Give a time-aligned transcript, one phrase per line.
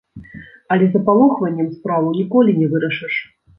[0.75, 3.23] Але запалохваннем справу ніколі не вырашыш.